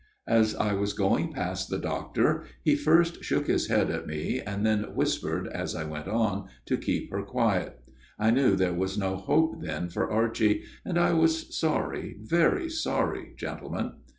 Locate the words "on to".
6.07-6.75